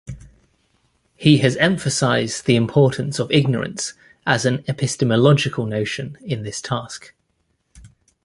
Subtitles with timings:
[1.15, 3.93] He has emphasised the importance of ignorance
[4.25, 7.13] as an epistemological notion in this task.